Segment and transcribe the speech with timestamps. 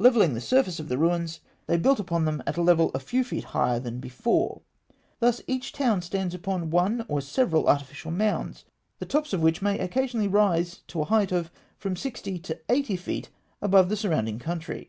[0.00, 3.22] Levelling the surface of the ruins, they built upon them at a level a few
[3.22, 4.62] feet higher than before:
[5.20, 8.64] thus each town stands upon one or several artificial mounds,
[8.98, 12.96] the tops of which may occasionally rise to a height of from sixty to eighty
[12.96, 13.30] feet
[13.62, 14.84] above the surrounding country.